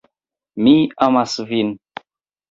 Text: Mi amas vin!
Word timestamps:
Mi 0.67 0.71
amas 1.07 1.35
vin! 1.51 1.69